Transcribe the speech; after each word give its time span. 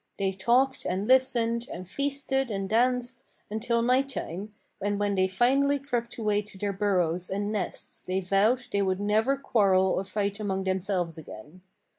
They 0.17 0.31
talked 0.31 0.83
and 0.83 1.07
listened, 1.07 1.67
and 1.71 1.87
feasted 1.87 2.49
and 2.49 2.67
danced, 2.67 3.23
until 3.51 3.83
night 3.83 4.09
time, 4.09 4.51
and 4.81 4.99
when 4.99 5.13
they 5.13 5.27
finally 5.27 5.77
crept 5.77 6.17
away 6.17 6.41
to 6.41 6.57
their 6.57 6.73
burrows 6.73 7.29
and 7.29 7.51
nests 7.51 8.01
they 8.01 8.19
vowed 8.19 8.61
they 8.71 8.81
would 8.81 8.99
never 8.99 9.37
quarrel 9.37 9.89
or 9.91 10.03
fight 10.03 10.39
among 10.39 10.63
themselves 10.63 11.19
again. 11.19 11.61